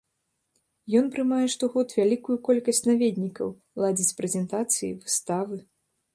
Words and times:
Ён 0.99 1.05
прымае 1.15 1.41
штогод 1.55 1.87
вялікую 1.99 2.37
колькасць 2.47 2.81
наведнікаў, 2.89 3.47
ладзіць 3.85 4.15
прэзентацыі, 4.23 4.91
выставы. 5.07 5.55